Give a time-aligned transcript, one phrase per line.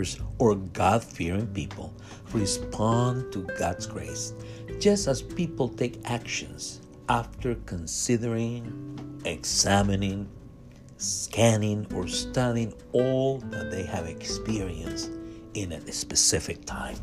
[0.00, 1.92] believers or God fearing people
[2.32, 4.32] respond to God's grace
[4.78, 10.28] just as people take actions after considering, examining,
[10.96, 15.10] scanning, or studying all that they have experienced
[15.54, 16.96] in a specific time.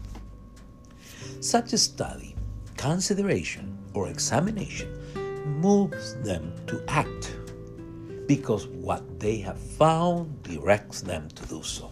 [1.41, 2.35] Such a study,
[2.77, 4.89] consideration, or examination
[5.61, 7.35] moves them to act
[8.27, 11.91] because what they have found directs them to do so.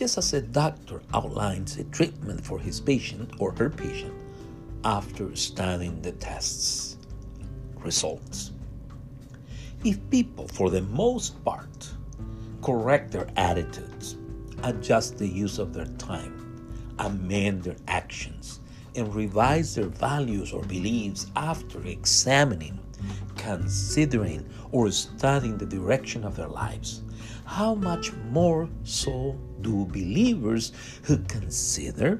[0.00, 4.14] Just as a doctor outlines a treatment for his patient or her patient
[4.82, 6.96] after studying the tests
[7.76, 8.52] results.
[9.84, 11.90] If people, for the most part,
[12.62, 14.16] correct their attitudes,
[14.62, 18.60] adjust the use of their time, amend their actions,
[18.96, 22.78] and revise their values or beliefs after examining,
[23.36, 27.02] considering, or studying the direction of their lives,
[27.50, 30.70] how much more so do believers
[31.02, 32.16] who consider,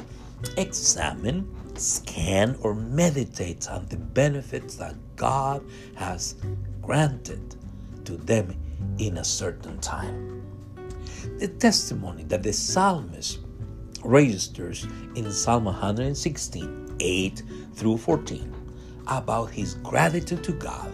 [0.57, 5.65] examine, scan, or meditate on the benefits that God
[5.95, 6.35] has
[6.83, 7.55] granted
[8.07, 8.57] to them
[8.99, 10.43] in a certain time?
[11.39, 13.39] The testimony that the psalmist
[14.03, 14.85] registers
[15.15, 17.43] in Psalm 116, 8
[17.75, 18.53] through 14,
[19.07, 20.93] about his gratitude to God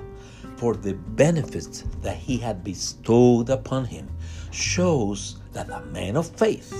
[0.56, 4.08] for the benefits that he had bestowed upon him
[4.50, 6.70] shows that a man of faith,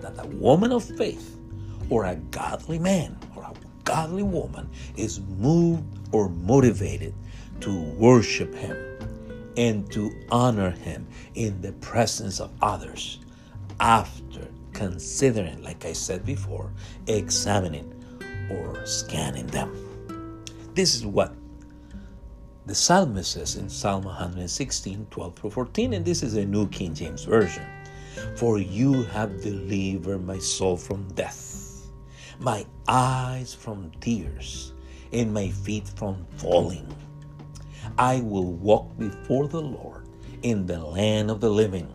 [0.00, 1.38] that a woman of faith,
[1.90, 3.52] or a godly man or a
[3.84, 7.14] godly woman is moved or motivated
[7.60, 8.76] to worship him
[9.56, 13.18] and to honor him in the presence of others
[13.80, 16.72] after considering, like I said before,
[17.06, 17.92] examining
[18.50, 20.44] or scanning them.
[20.74, 21.34] This is what
[22.64, 26.94] the psalmist says in Psalm 116, 12 through 14, and this is a New King
[26.94, 27.66] James Version.
[28.36, 31.90] For you have delivered my soul from death,
[32.38, 34.74] my eyes from tears,
[35.12, 36.86] and my feet from falling.
[37.98, 40.08] I will walk before the Lord
[40.42, 41.92] in the land of the living.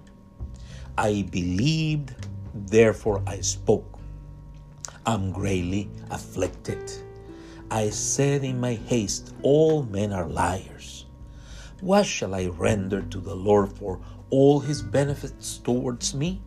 [0.97, 2.13] I believed,
[2.53, 3.99] therefore I spoke.
[5.05, 6.91] I'm greatly afflicted.
[7.69, 11.05] I said in my haste, All men are liars.
[11.81, 16.41] What shall I render to the Lord for all his benefits towards me?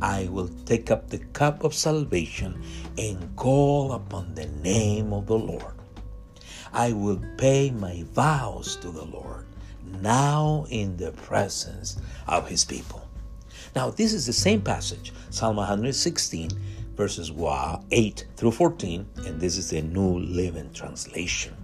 [0.00, 2.62] I will take up the cup of salvation
[2.96, 5.74] and call upon the name of the Lord.
[6.72, 9.46] I will pay my vows to the Lord
[10.02, 13.06] now in the presence of his people.
[13.74, 16.50] Now, this is the same passage, Psalm 116,
[16.96, 17.30] verses
[17.90, 21.54] 8 through 14, and this is the New Living Translation.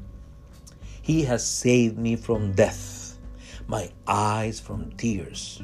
[1.01, 3.19] He has saved me from death,
[3.67, 5.63] my eyes from tears,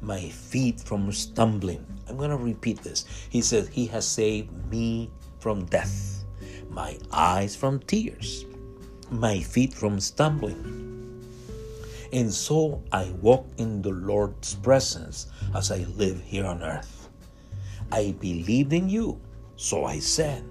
[0.00, 1.86] my feet from stumbling.
[2.08, 3.04] I'm going to repeat this.
[3.28, 6.24] He says, He has saved me from death,
[6.70, 8.46] my eyes from tears,
[9.10, 10.88] my feet from stumbling.
[12.12, 16.99] And so I walk in the Lord's presence as I live here on earth.
[17.92, 19.20] I believed in you,
[19.56, 20.44] so I said,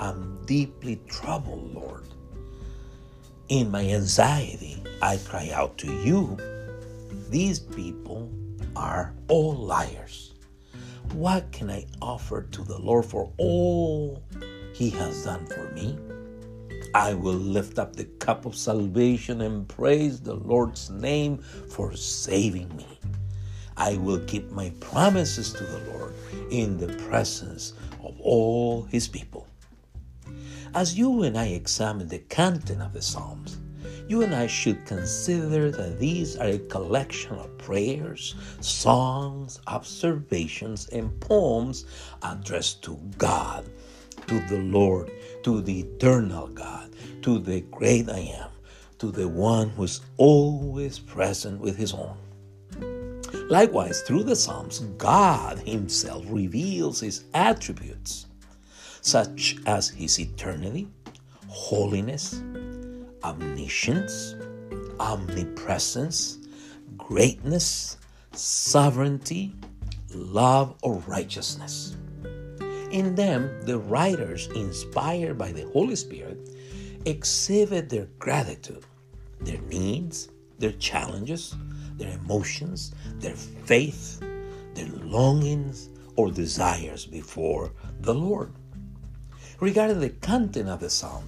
[0.00, 2.08] I'm deeply troubled, Lord.
[3.48, 6.38] In my anxiety, I cry out to you.
[7.28, 8.30] These people
[8.74, 10.32] are all liars.
[11.12, 14.22] What can I offer to the Lord for all
[14.72, 15.98] He has done for me?
[16.94, 21.38] I will lift up the cup of salvation and praise the Lord's name
[21.68, 22.86] for saving me.
[23.76, 26.14] I will keep my promises to the Lord
[26.50, 27.72] in the presence
[28.02, 29.46] of all His people.
[30.74, 33.58] As you and I examine the content of the Psalms,
[34.08, 41.18] you and I should consider that these are a collection of prayers, songs, observations, and
[41.20, 41.84] poems
[42.22, 43.64] addressed to God,
[44.26, 45.10] to the Lord,
[45.44, 46.90] to the eternal God,
[47.22, 48.50] to the great I am,
[48.98, 52.16] to the one who is always present with his own.
[53.52, 58.24] Likewise, through the Psalms, God Himself reveals His attributes,
[59.02, 60.88] such as His eternity,
[61.48, 62.42] holiness,
[63.22, 64.36] omniscience,
[64.98, 66.38] omnipresence,
[66.96, 67.98] greatness,
[68.32, 69.54] sovereignty,
[70.14, 71.98] love, or righteousness.
[72.90, 76.38] In them, the writers, inspired by the Holy Spirit,
[77.04, 78.86] exhibit their gratitude,
[79.42, 81.54] their needs, their challenges,
[81.96, 84.20] their emotions, their faith,
[84.74, 88.52] their longings or desires before the Lord.
[89.60, 91.24] Regarding the content of the psalm,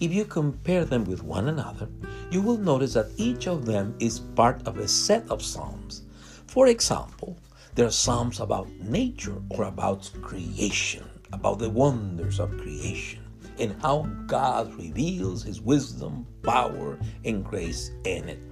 [0.00, 1.88] if you compare them with one another,
[2.30, 6.02] you will notice that each of them is part of a set of psalms.
[6.46, 7.38] For example,
[7.74, 13.20] There are psalms about nature or about creation, about the wonders of creation
[13.58, 18.51] and how God reveals his wisdom, power, and grace in it.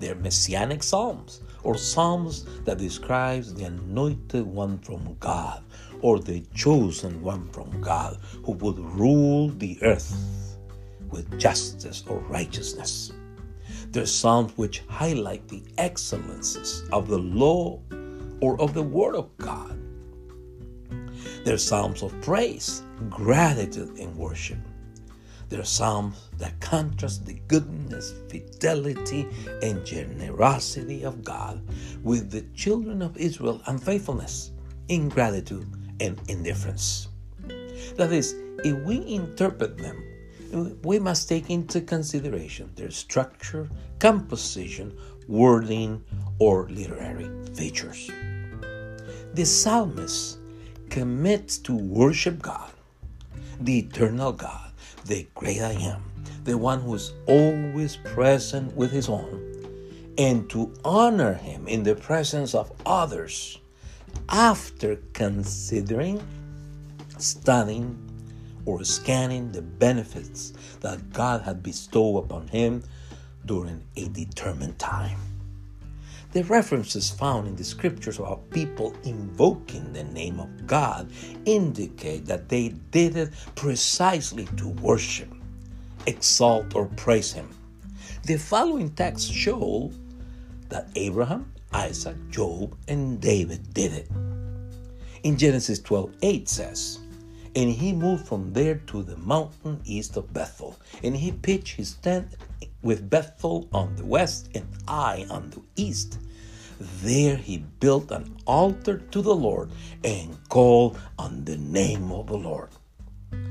[0.00, 5.62] They're messianic psalms or psalms that describes the anointed one from God
[6.00, 10.56] or the chosen one from God who would rule the earth
[11.10, 13.12] with justice or righteousness.
[13.90, 17.78] They're psalms which highlight the excellences of the law
[18.40, 19.78] or of the word of God.
[21.44, 24.58] They're psalms of praise, gratitude, and worship.
[25.50, 29.26] They're psalms that contrast the goodness, fidelity,
[29.62, 31.60] and generosity of God
[32.04, 34.52] with the children of Israel unfaithfulness,
[34.88, 35.66] ingratitude,
[35.98, 37.08] and indifference.
[37.96, 40.04] That is, if we interpret them,
[40.84, 43.68] we must take into consideration their structure,
[43.98, 44.96] composition,
[45.26, 46.02] wording,
[46.38, 48.08] or literary features.
[49.34, 50.38] The psalmist
[50.90, 52.70] commits to worship God,
[53.60, 54.69] the eternal God,
[55.06, 56.02] the great I am,
[56.44, 61.94] the one who is always present with his own, and to honor him in the
[61.94, 63.58] presence of others
[64.28, 66.20] after considering,
[67.18, 67.98] studying,
[68.66, 72.82] or scanning the benefits that God had bestowed upon him
[73.46, 75.18] during a determined time.
[76.32, 81.10] The references found in the scriptures about people invoking the name of God
[81.44, 85.28] indicate that they did it precisely to worship,
[86.06, 87.50] exalt, or praise Him.
[88.22, 89.90] The following texts show
[90.68, 94.08] that Abraham, Isaac, Job, and David did it.
[95.24, 97.00] In Genesis 12 8 says,
[97.56, 101.94] And he moved from there to the mountain east of Bethel, and he pitched his
[101.94, 102.36] tent
[102.82, 106.18] with Bethel on the west and Ai on the east.
[107.02, 109.70] There he built an altar to the Lord
[110.02, 112.70] and called on the name of the Lord.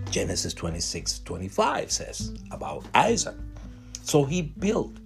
[0.09, 3.35] Genesis 26 25 says about Isaac.
[4.01, 4.97] So he built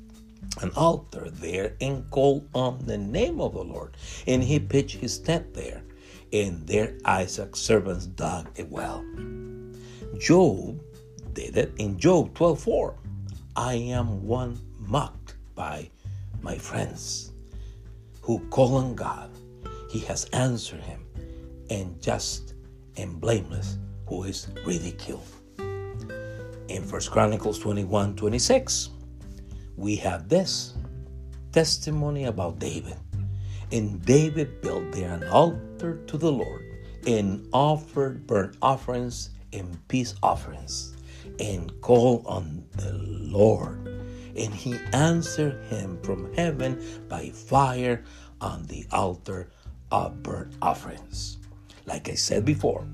[0.61, 3.97] an altar there and called on the name of the Lord.
[4.27, 5.83] And he pitched his tent there.
[6.31, 9.03] And there Isaac's servants dug a well.
[10.19, 10.81] Job
[11.33, 12.95] did it in Job 12 4.
[13.55, 15.91] I am one mocked by
[16.41, 17.31] my friends
[18.21, 19.29] who call on God.
[19.91, 21.05] He has answered him,
[21.69, 22.55] and just
[22.97, 23.77] and blameless
[24.07, 25.27] who is ridiculed.
[25.59, 28.89] In 1 Chronicles 21 26,
[29.77, 30.73] we have this
[31.51, 32.97] testimony about David.
[33.71, 36.63] And David built there an altar to the Lord
[37.05, 40.92] and offered burnt offerings and peace offerings
[41.39, 43.87] and called on the Lord.
[44.35, 48.03] And he answered him from heaven by fire
[48.41, 49.49] on the altar
[49.91, 51.37] of burnt offerings.
[51.85, 52.85] Like I said before,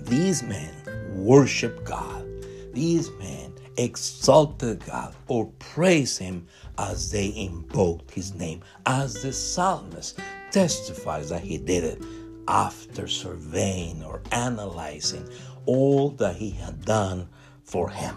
[0.00, 0.74] these men
[1.14, 2.26] worship God.
[2.72, 6.46] These men exalted God or praise Him
[6.78, 10.18] as they invoked His name, as the psalmist
[10.50, 12.02] testifies that he did it
[12.48, 15.26] after surveying or analyzing
[15.66, 17.28] all that He had done
[17.64, 18.16] for him.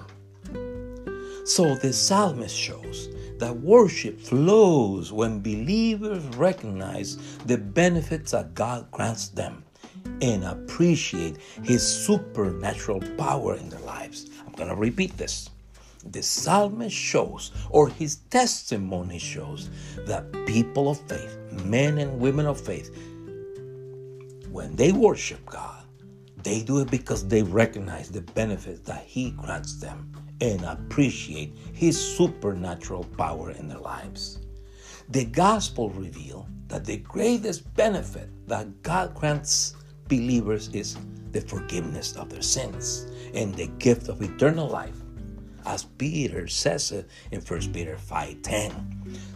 [1.45, 9.29] So the psalmist shows that worship flows when believers recognize the benefits that God grants
[9.29, 9.63] them
[10.21, 14.29] and appreciate His supernatural power in their lives.
[14.45, 15.49] I'm going to repeat this.
[16.11, 22.61] The psalmist shows, or his testimony shows, that people of faith, men and women of
[22.61, 22.95] faith,
[24.51, 25.84] when they worship God,
[26.45, 30.11] they do it because they recognize the benefits that He grants them
[30.41, 34.39] and appreciate His supernatural power in their lives.
[35.09, 39.73] The gospel reveals that the greatest benefit that God grants
[40.07, 40.97] believers is
[41.31, 44.97] the forgiveness of their sins and the gift of eternal life.
[45.65, 48.71] As Peter says it in 1 Peter 5:10.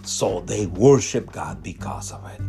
[0.04, 2.49] So they worship God because of it.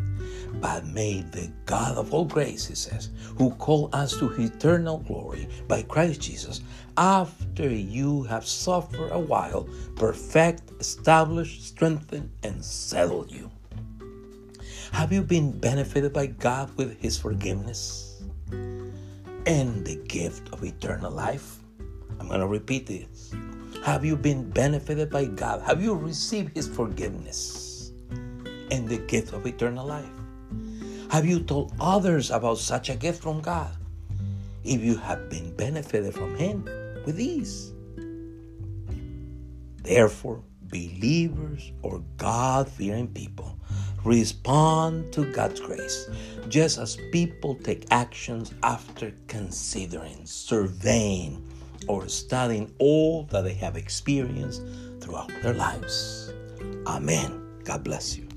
[0.55, 5.49] But may the God of all grace, he says, who called us to eternal glory
[5.69, 6.61] by Christ Jesus,
[6.97, 13.51] after you have suffered a while, perfect, establish, strengthen, and settle you.
[14.93, 21.59] Have you been benefited by God with his forgiveness and the gift of eternal life?
[22.19, 23.33] I'm going to repeat this.
[23.85, 25.63] Have you been benefited by God?
[25.63, 27.93] Have you received his forgiveness
[28.71, 30.20] and the gift of eternal life?
[31.11, 33.73] Have you told others about such a gift from God?
[34.63, 36.65] If you have been benefited from Him
[37.05, 37.73] with ease.
[39.83, 43.59] Therefore, believers or God fearing people
[44.05, 46.09] respond to God's grace,
[46.49, 51.45] just as people take actions after considering, surveying,
[51.89, 54.63] or studying all that they have experienced
[55.01, 56.33] throughout their lives.
[56.87, 57.43] Amen.
[57.65, 58.30] God bless you.